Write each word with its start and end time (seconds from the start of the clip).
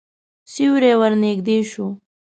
سیوری 0.51 0.91
ورنږدې 0.99 1.57
شو. 1.71 1.87